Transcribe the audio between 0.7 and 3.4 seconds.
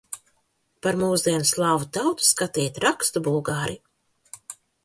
Par mūsdienu slāvu tautu skatīt rakstu